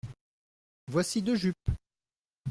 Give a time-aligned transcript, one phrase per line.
[0.87, 1.69] Voici deux jupes.